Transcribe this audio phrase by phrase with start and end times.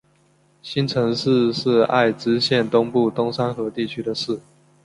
[0.63, 4.39] 新城市是爱知县东部东三河地区的市。